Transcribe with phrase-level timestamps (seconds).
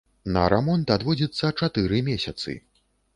[0.35, 2.57] На рамонт адводзіцца чатыры месяцы.